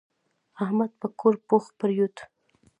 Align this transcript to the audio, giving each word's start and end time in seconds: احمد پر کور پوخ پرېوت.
احمد 0.63 0.91
پر 0.99 1.09
کور 1.19 1.35
پوخ 1.47 1.65
پرېوت. 1.79 2.15